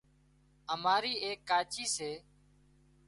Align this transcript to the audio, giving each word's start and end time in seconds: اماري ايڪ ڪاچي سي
اماري 0.73 1.13
ايڪ 1.23 1.39
ڪاچي 1.49 1.85
سي 1.95 2.11